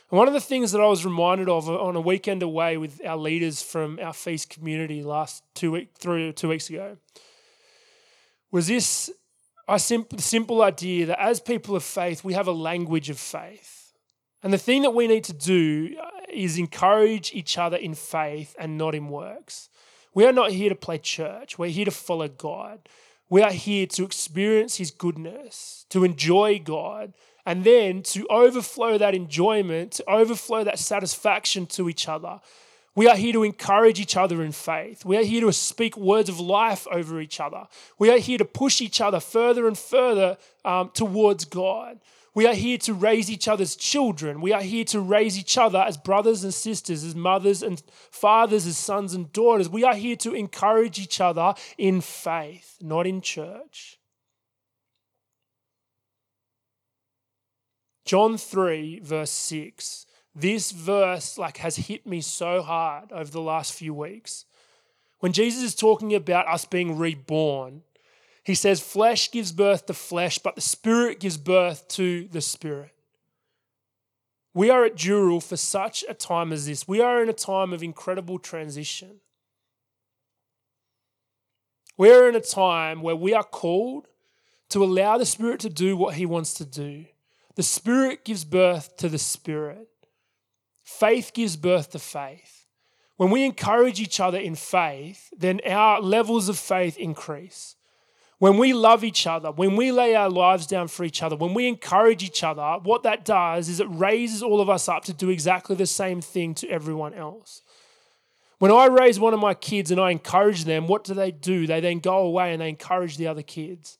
[0.09, 2.77] And one of the things that I was reminded of uh, on a weekend away
[2.77, 6.97] with our leaders from our feast community last two week, three two weeks ago
[8.51, 9.09] was this
[9.67, 13.93] a simple, simple idea that as people of faith, we have a language of faith.
[14.43, 18.55] And the thing that we need to do uh, is encourage each other in faith
[18.59, 19.69] and not in works.
[20.13, 21.57] We are not here to play church.
[21.57, 22.87] We're here to follow God.
[23.29, 27.13] We are here to experience His goodness, to enjoy God,
[27.45, 32.39] and then to overflow that enjoyment, to overflow that satisfaction to each other.
[32.95, 35.03] We are here to encourage each other in faith.
[35.03, 37.67] We are here to speak words of life over each other.
[37.97, 41.99] We are here to push each other further and further um, towards God.
[42.35, 44.41] We are here to raise each other's children.
[44.41, 48.65] We are here to raise each other as brothers and sisters, as mothers and fathers,
[48.65, 49.69] as sons and daughters.
[49.69, 53.99] We are here to encourage each other in faith, not in church.
[58.05, 60.07] John 3, verse 6.
[60.35, 64.45] This verse like has hit me so hard over the last few weeks.
[65.19, 67.83] When Jesus is talking about us being reborn,
[68.43, 72.91] he says, Flesh gives birth to flesh, but the Spirit gives birth to the Spirit.
[74.53, 76.87] We are at Dural for such a time as this.
[76.87, 79.21] We are in a time of incredible transition.
[81.97, 84.07] We're in a time where we are called
[84.69, 87.05] to allow the Spirit to do what He wants to do.
[87.55, 89.87] The Spirit gives birth to the Spirit,
[90.83, 92.67] faith gives birth to faith.
[93.15, 97.75] When we encourage each other in faith, then our levels of faith increase.
[98.39, 101.53] When we love each other, when we lay our lives down for each other, when
[101.53, 105.13] we encourage each other, what that does is it raises all of us up to
[105.13, 107.61] do exactly the same thing to everyone else.
[108.59, 111.67] When I raise one of my kids and I encourage them, what do they do?
[111.67, 113.97] They then go away and they encourage the other kids.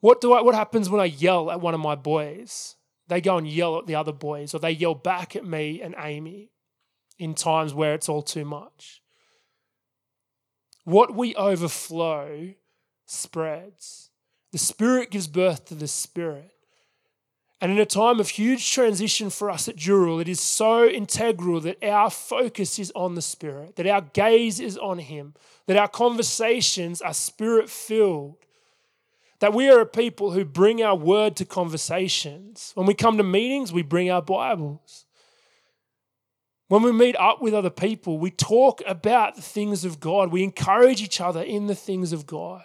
[0.00, 2.76] What, do I, what happens when I yell at one of my boys?
[3.08, 5.94] They go and yell at the other boys, or they yell back at me and
[5.98, 6.50] Amy
[7.18, 9.02] in times where it's all too much.
[10.84, 12.54] What we overflow
[13.10, 14.10] spreads.
[14.52, 16.52] The Spirit gives birth to the Spirit.
[17.60, 21.60] And in a time of huge transition for us at Dural, it is so integral
[21.60, 25.34] that our focus is on the Spirit, that our gaze is on Him,
[25.66, 28.36] that our conversations are Spirit filled,
[29.40, 32.72] that we are a people who bring our word to conversations.
[32.74, 35.04] When we come to meetings, we bring our Bibles.
[36.68, 40.30] When we meet up with other people, we talk about the things of God.
[40.30, 42.62] We encourage each other in the things of God.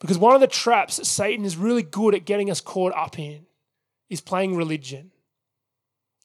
[0.00, 3.18] Because one of the traps that Satan is really good at getting us caught up
[3.18, 3.46] in
[4.08, 5.12] is playing religion,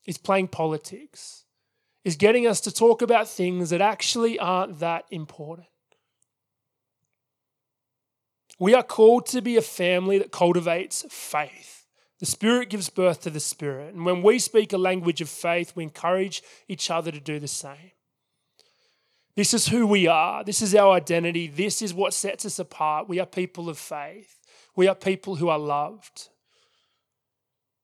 [0.06, 1.44] is playing politics,
[2.04, 5.68] is getting us to talk about things that actually aren't that important.
[8.58, 11.86] We are called to be a family that cultivates faith.
[12.20, 13.94] The Spirit gives birth to the Spirit.
[13.94, 17.50] And when we speak a language of faith, we encourage each other to do the
[17.50, 17.92] same.
[19.36, 20.44] This is who we are.
[20.44, 21.48] This is our identity.
[21.48, 23.10] This is what sets us apart.
[23.10, 24.40] We are people of faith.
[24.76, 26.30] We are people who are loved.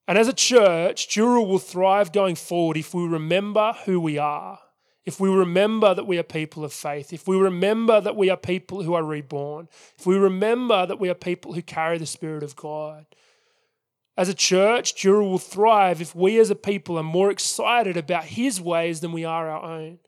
[0.07, 4.59] And as a church, Dural will thrive going forward if we remember who we are,
[5.05, 8.37] if we remember that we are people of faith, if we remember that we are
[8.37, 12.43] people who are reborn, if we remember that we are people who carry the Spirit
[12.43, 13.05] of God.
[14.17, 18.25] As a church, Dural will thrive if we as a people are more excited about
[18.25, 19.99] His ways than we are our own.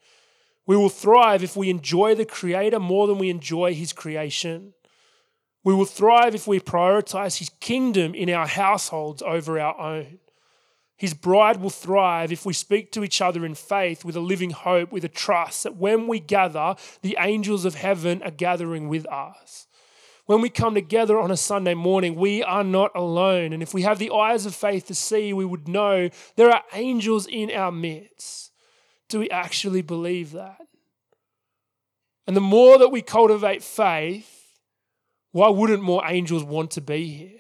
[0.66, 4.74] We will thrive if we enjoy the Creator more than we enjoy His creation.
[5.64, 10.20] We will thrive if we prioritize His kingdom in our households over our own.
[10.96, 14.52] His bride will thrive if we speak to each other in faith with a living
[14.52, 19.06] hope, with a trust that when we gather, the angels of heaven are gathering with
[19.08, 19.68] us.
[20.26, 23.52] When we come together on a Sunday morning, we are not alone.
[23.52, 26.64] And if we have the eyes of faith to see, we would know there are
[26.72, 28.53] angels in our midst.
[29.10, 30.58] Do we actually believe that?
[32.26, 34.60] And the more that we cultivate faith,
[35.32, 37.40] why wouldn't more angels want to be here?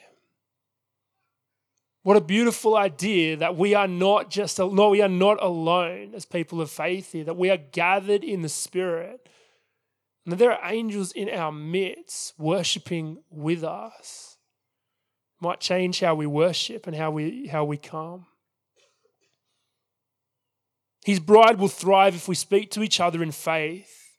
[2.03, 6.25] What a beautiful idea that we are not just no, we are not alone as
[6.25, 9.29] people of faith here, that we are gathered in the Spirit.
[10.25, 14.37] And that there are angels in our midst worshiping with us.
[15.39, 18.25] Might change how we worship and how we how we come.
[21.03, 24.17] His bride will thrive if we speak to each other in faith.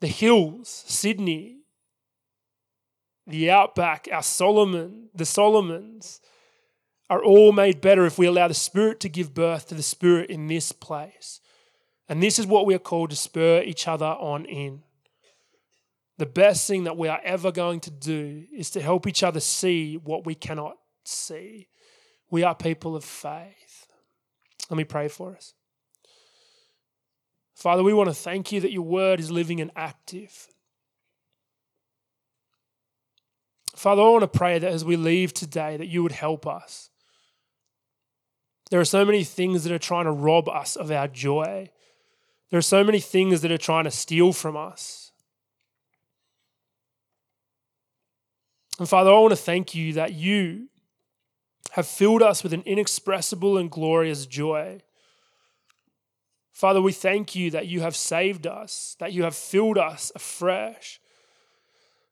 [0.00, 1.58] The hills, Sydney,
[3.26, 6.20] the outback, our Solomon, the Solomons,
[7.10, 10.30] are all made better if we allow the Spirit to give birth to the Spirit
[10.30, 11.40] in this place.
[12.08, 14.82] And this is what we are called to spur each other on in.
[16.18, 19.40] The best thing that we are ever going to do is to help each other
[19.40, 21.68] see what we cannot see.
[22.30, 23.63] We are people of faith.
[24.70, 25.54] Let me pray for us.
[27.54, 30.48] Father, we want to thank you that your word is living and active.
[33.76, 36.90] Father, I want to pray that as we leave today, that you would help us.
[38.70, 41.70] There are so many things that are trying to rob us of our joy.
[42.50, 45.12] There are so many things that are trying to steal from us.
[48.78, 50.68] And Father, I want to thank you that you
[51.74, 54.80] have filled us with an inexpressible and glorious joy.
[56.52, 61.00] Father, we thank you that you have saved us, that you have filled us afresh.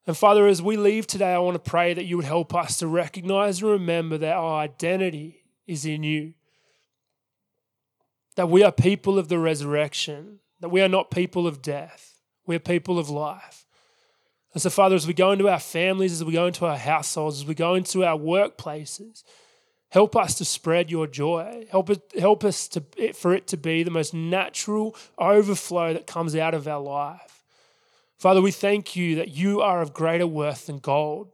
[0.05, 2.79] And Father, as we leave today, I want to pray that you would help us
[2.79, 6.35] to recognize and remember that our identity is in you.
[8.35, 12.57] That we are people of the resurrection, that we are not people of death, we
[12.57, 13.65] are people of life.
[14.55, 17.43] And so, Father, as we go into our families, as we go into our households,
[17.43, 19.23] as we go into our workplaces,
[19.93, 21.67] Help us to spread your joy.
[21.71, 22.83] Help, it, help us to,
[23.13, 27.43] for it to be the most natural overflow that comes out of our life.
[28.17, 31.31] Father, we thank you that you are of greater worth than gold.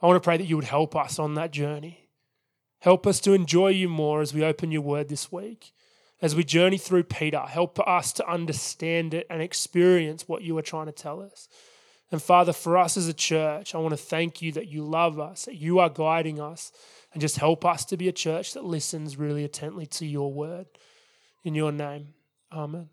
[0.00, 2.08] I want to pray that you would help us on that journey.
[2.78, 5.72] Help us to enjoy you more as we open your word this week.
[6.22, 10.62] As we journey through Peter, help us to understand it and experience what you are
[10.62, 11.48] trying to tell us.
[12.12, 15.18] And Father, for us as a church, I want to thank you that you love
[15.18, 16.70] us, that you are guiding us
[17.12, 20.66] and just help us to be a church that listens really attentively to your word.
[21.42, 22.08] In your name,
[22.52, 22.90] amen.